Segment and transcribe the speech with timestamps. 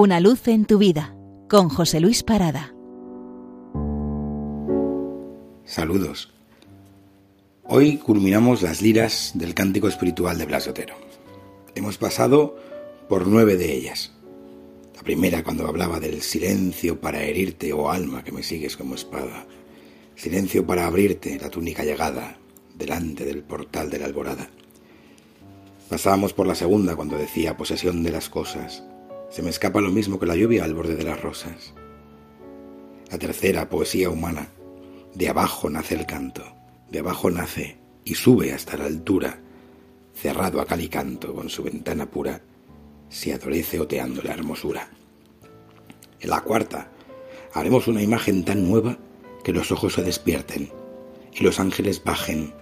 [0.00, 1.16] Una luz en tu vida
[1.48, 2.72] con José Luis Parada.
[5.64, 6.32] Saludos.
[7.64, 10.94] Hoy culminamos las liras del cántico espiritual de Blas Otero.
[11.74, 12.54] Hemos pasado
[13.08, 14.12] por nueve de ellas.
[14.94, 19.46] La primera cuando hablaba del silencio para herirte, oh alma que me sigues como espada.
[20.14, 22.38] Silencio para abrirte la túnica llegada
[22.76, 24.48] delante del portal de la alborada.
[25.88, 28.84] Pasábamos por la segunda cuando decía posesión de las cosas.
[29.30, 31.74] Se me escapa lo mismo que la lluvia al borde de las rosas.
[33.10, 34.48] La tercera, poesía humana.
[35.14, 36.44] De abajo nace el canto,
[36.90, 39.40] de abajo nace y sube hasta la altura,
[40.14, 42.40] cerrado a cal y canto con su ventana pura,
[43.08, 44.90] se adorece oteando la hermosura.
[46.20, 46.90] En la cuarta,
[47.52, 48.98] haremos una imagen tan nueva
[49.44, 50.70] que los ojos se despierten
[51.32, 52.52] y los ángeles bajen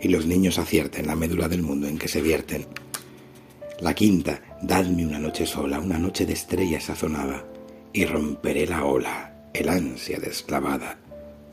[0.00, 2.66] y los niños acierten la médula del mundo en que se vierten.
[3.80, 7.44] La quinta, dadme una noche sola, una noche de estrella sazonada,
[7.92, 10.98] y romperé la ola, el ansia desclavada,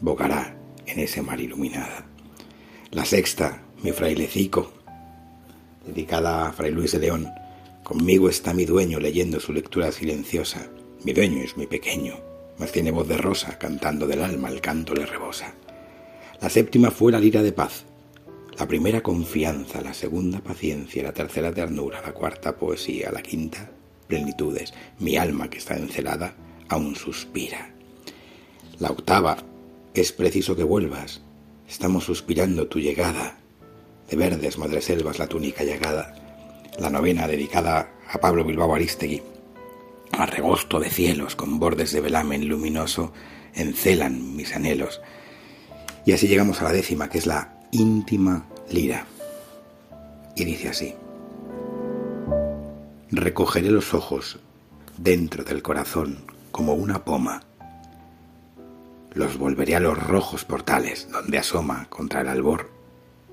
[0.02, 0.56] bogará
[0.86, 2.06] en ese mar iluminada.
[2.92, 4.72] La sexta, mi frailecico,
[5.86, 7.30] dedicada a Fray Luis de León,
[7.84, 10.68] conmigo está mi dueño leyendo su lectura silenciosa.
[11.04, 12.16] Mi dueño es muy pequeño,
[12.58, 15.54] mas tiene voz de rosa, cantando del alma el canto le rebosa.
[16.42, 17.86] La séptima fue la lira de paz,
[18.58, 23.72] la primera confianza, la segunda paciencia, la tercera ternura, la cuarta poesía, la quinta
[24.08, 24.74] plenitudes.
[25.00, 26.36] Mi alma que está encelada
[26.70, 27.74] aún suspira.
[28.80, 29.38] La octava,
[29.94, 31.22] es preciso que vuelvas.
[31.68, 33.38] Estamos suspirando tu llegada.
[34.10, 36.16] De verdes madreselvas la túnica llegada.
[36.80, 39.22] La novena dedicada a Pablo Bilbao Aristegui.
[40.12, 43.14] A regosto de cielos con bordes de velamen luminoso
[43.56, 45.02] encelan mis anhelos.
[46.06, 49.06] Y así llegamos a la décima, que es la íntima lira.
[50.36, 50.94] Y dice así,
[53.12, 54.40] recogeré los ojos
[54.98, 56.20] dentro del corazón
[56.52, 57.42] como una poma.
[59.14, 62.70] Los volveré a los rojos portales donde asoma contra el albor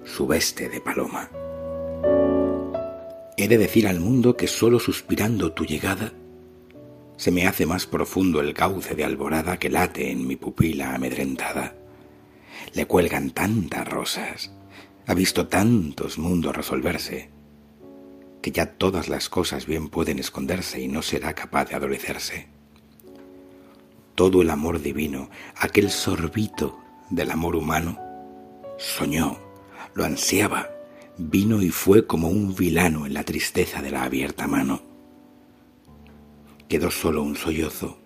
[0.05, 1.29] su veste de paloma.
[3.37, 6.13] He de decir al mundo que solo suspirando tu llegada
[7.17, 11.75] se me hace más profundo el cauce de alborada que late en mi pupila amedrentada
[12.75, 14.53] le cuelgan tantas rosas,
[15.07, 17.31] ha visto tantos mundos resolverse,
[18.43, 22.49] que ya todas las cosas bien pueden esconderse y no será capaz de adolecerse.
[24.15, 26.79] Todo el amor divino, aquel sorbito
[27.11, 27.99] del amor humano,
[28.79, 29.39] soñó,
[29.95, 30.69] lo ansiaba,
[31.19, 34.83] vino y fue como un vilano en la tristeza de la abierta mano.
[36.69, 37.99] Quedó solo un sollozo,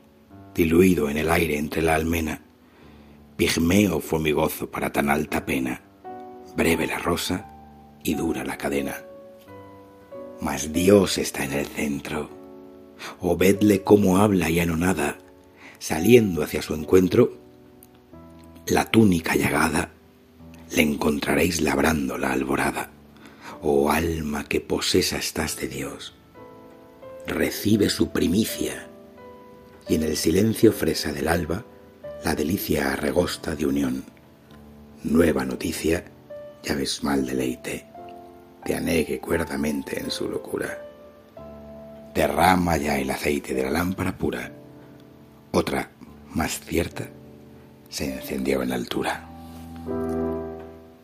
[0.54, 2.42] diluido en el aire entre la almena,
[3.36, 5.82] Pigmeo fue mi gozo para tan alta pena,
[6.56, 7.50] breve la rosa
[8.04, 8.94] y dura la cadena.
[10.40, 12.30] Mas Dios está en el centro.
[13.20, 15.18] O vedle cómo habla y anonada,
[15.78, 17.32] saliendo hacia su encuentro,
[18.66, 19.90] la túnica llagada,
[20.70, 22.90] le encontraréis labrando la alborada.
[23.62, 26.14] Oh alma que posesa estás de Dios,
[27.26, 28.88] recibe su primicia,
[29.88, 31.64] y en el silencio fresa del alba,
[32.24, 34.02] la delicia arregosta de unión.
[35.02, 36.02] Nueva noticia,
[36.62, 37.84] ya ves mal deleite,
[38.64, 40.78] te anegue cuerdamente en su locura.
[42.14, 44.50] Derrama ya el aceite de la lámpara pura.
[45.52, 45.90] Otra,
[46.32, 47.06] más cierta,
[47.90, 49.28] se encendió en la altura.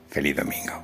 [0.08, 0.82] Feliz domingo.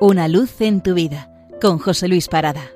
[0.00, 1.30] Una luz en tu vida,
[1.62, 2.70] con José Luis Parada.